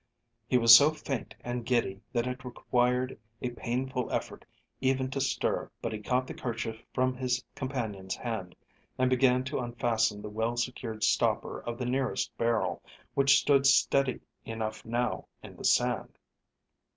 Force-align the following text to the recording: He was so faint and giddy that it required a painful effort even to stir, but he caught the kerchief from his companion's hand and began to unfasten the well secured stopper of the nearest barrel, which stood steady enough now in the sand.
He 0.47 0.57
was 0.57 0.75
so 0.75 0.89
faint 0.89 1.35
and 1.41 1.63
giddy 1.63 2.01
that 2.11 2.25
it 2.25 2.43
required 2.43 3.19
a 3.39 3.51
painful 3.51 4.09
effort 4.09 4.45
even 4.79 5.11
to 5.11 5.21
stir, 5.21 5.69
but 5.79 5.93
he 5.93 5.99
caught 5.99 6.25
the 6.25 6.33
kerchief 6.33 6.81
from 6.91 7.13
his 7.13 7.45
companion's 7.53 8.15
hand 8.15 8.55
and 8.97 9.11
began 9.11 9.43
to 9.43 9.59
unfasten 9.59 10.23
the 10.23 10.27
well 10.31 10.57
secured 10.57 11.03
stopper 11.03 11.59
of 11.61 11.77
the 11.77 11.85
nearest 11.85 12.35
barrel, 12.35 12.81
which 13.13 13.39
stood 13.39 13.67
steady 13.67 14.21
enough 14.43 14.83
now 14.85 15.27
in 15.43 15.55
the 15.55 15.65
sand. 15.65 16.17